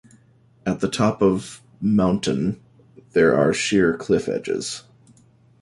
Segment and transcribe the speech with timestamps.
[0.65, 2.59] At the top of mountain
[3.11, 4.81] there are sheer cliff edges.